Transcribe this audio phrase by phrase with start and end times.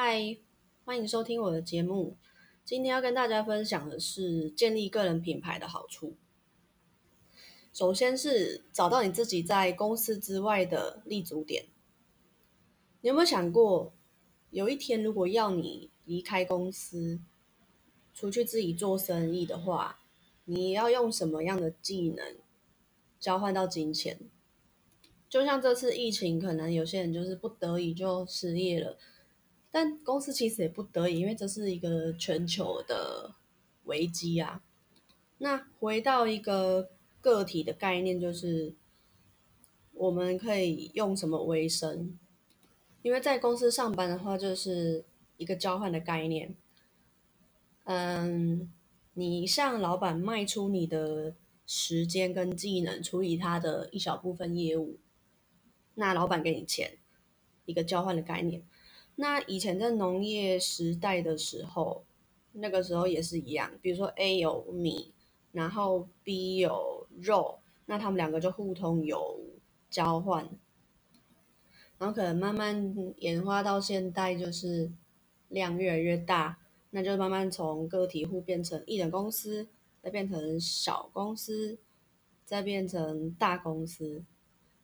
[0.00, 0.38] 嗨，
[0.84, 2.16] 欢迎收听我的节目。
[2.64, 6.14] 今天要跟大家分享的是建立个人品牌的好处。
[7.72, 11.64] 首先是找到你自己在公司之外的立足点。
[13.00, 13.92] 你有没有想过，
[14.50, 17.18] 有一天如果要你离开公司，
[18.14, 19.98] 出去自己做生意的话，
[20.44, 22.36] 你要用什么样的技能
[23.18, 24.20] 交换到金钱？
[25.28, 28.96] 就像这次疫情，可能有些人就是不得已就失业了。
[29.70, 33.34] 但公司其实也不得已，因为这是一个全球的
[33.84, 34.62] 危机啊。
[35.38, 36.90] 那回到一个
[37.20, 38.74] 个体的概念，就是
[39.92, 42.18] 我们可以用什么为生？
[43.02, 45.04] 因为在公司上班的话，就是
[45.36, 46.56] 一个交换的概念。
[47.84, 48.72] 嗯，
[49.14, 51.34] 你向老板卖出你的
[51.66, 54.98] 时间跟技能，处理他的一小部分业务，
[55.94, 56.98] 那老板给你钱，
[57.64, 58.62] 一个交换的概念。
[59.20, 62.04] 那以前在农业时代的时候，
[62.52, 63.68] 那个时候也是一样。
[63.82, 65.12] 比如说 A 有米，
[65.50, 69.40] 然后 B 有肉，那他们两个就互通有
[69.90, 70.48] 交换。
[71.98, 74.88] 然后可能慢慢演化到现代，就是
[75.48, 76.56] 量越来越大，
[76.90, 79.66] 那就慢慢从个体户变成一人公司，
[80.00, 81.76] 再变成小公司，
[82.44, 84.22] 再变成大公司。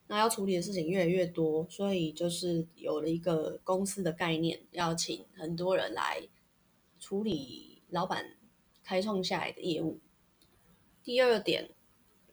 [0.07, 6.27] 那要处理的事情越来越多，所以就是有了一个公司的概念，要请很多人来
[6.99, 8.37] 处理老板
[8.83, 9.99] 开创下来的业务。
[11.03, 11.69] 第二点，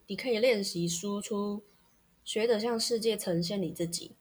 [0.06, 1.62] 你可以练习输出，
[2.24, 4.12] 学着向世界呈现你自己。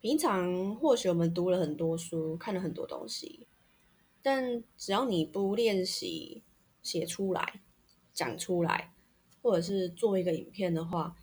[0.00, 3.46] 平常或许我们读了很多书，看了很多东西，
[4.22, 6.42] 但只要你不练习
[6.82, 7.60] 写出来、
[8.14, 8.94] 讲出来，
[9.42, 11.16] 或者是做一个影片的话，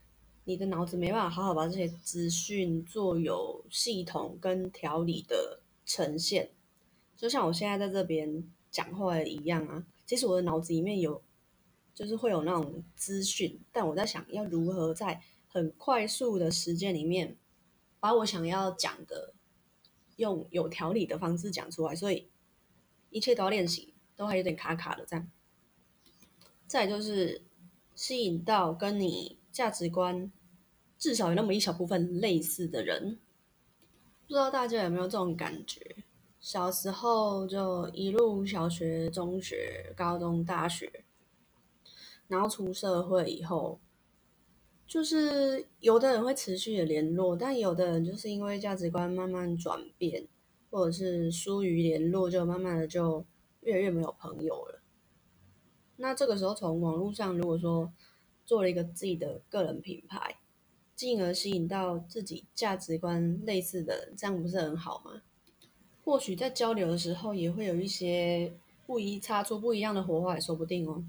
[0.47, 6.51] 你的脑子没办法好好把这些资讯做有系统跟条理的呈现，
[7.17, 9.83] 就像我现在在这边讲话一样啊。
[10.05, 11.23] 其实我的脑子里面有，
[11.95, 17.35] 就是会有那种资讯，但我在想要如何在很快速的时间里面，
[17.99, 19.33] 把我想要讲的
[20.17, 22.29] 用有条理的方式讲出来，所以
[23.09, 25.27] 一切都要练习，都还有点卡卡的这样。
[26.67, 27.41] 再就是
[27.95, 29.39] 吸引到跟你。
[29.55, 30.29] 价值观
[30.97, 33.19] 至少有那么一小部分类似的人，
[34.27, 35.97] 不知道大家有没有这种感觉？
[36.39, 41.03] 小时候就一路小学、中学、高中、大学，
[42.27, 43.79] 然后出社会以后，
[44.85, 50.27] 就是有的人会持续的联络，但有的人就是因为价值观慢慢转变，
[50.69, 53.25] 或者是疏于联络，就慢慢的就
[53.61, 54.81] 越来越没有朋友了。
[55.97, 57.91] 那这个时候从网络上，如果说
[58.45, 60.37] 做了一个自己的个人品牌，
[60.95, 65.21] 进而吸引到自己价值观类似的，这样不是很好吗？
[66.03, 68.53] 或许在交流的时候，也会有一些
[68.85, 71.03] 不一擦出不一样的火花，也说不定哦。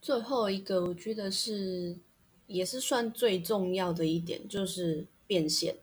[0.00, 1.98] 最后一个，我觉得是
[2.46, 5.76] 也是算最重要的一点，就是变现。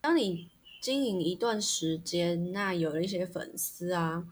[0.00, 0.50] 当你
[0.80, 4.26] 经营一段时间，那有了一些粉丝啊，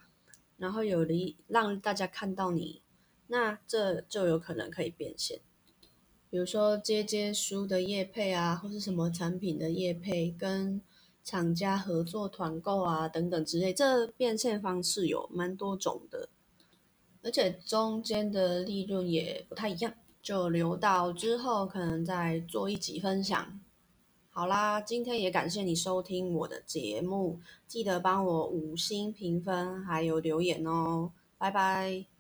[0.59, 2.83] 然后有了一让大家看到你。
[3.29, 5.41] 那这就有可能可以变现，
[6.33, 10.81] 比如说接接书的业配啊，或是什么产品的业配，跟
[11.23, 16.31] 厂家合作团购啊等等之类，这变现方式有蛮多种的，
[17.23, 23.61] 而且中间的利润也不太一样，就留到之后可能再做一集分享。
[24.31, 32.12] 好啦，今天也感谢你收听我的节目，记得帮我五星评分还有留言哦，拜拜。